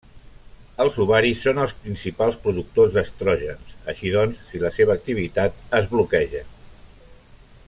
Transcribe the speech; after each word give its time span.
Els 0.85 0.95
ovaris 1.03 1.43
són 1.47 1.59
els 1.65 1.75
principals 1.83 2.39
productors 2.47 2.97
d'estrògens, 2.97 3.77
així 3.95 4.15
doncs, 4.19 4.43
si 4.51 4.65
la 4.67 4.75
seva 4.79 4.99
activitat 5.03 5.65
es 5.83 5.95
bloqueja. 5.97 6.47